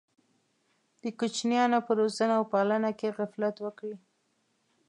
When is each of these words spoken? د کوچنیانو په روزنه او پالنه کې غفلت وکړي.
د 1.03 1.03
کوچنیانو 1.19 1.79
په 1.87 1.91
روزنه 1.99 2.33
او 2.39 2.43
پالنه 2.51 2.91
کې 2.99 3.15
غفلت 3.17 3.55
وکړي. 3.61 3.95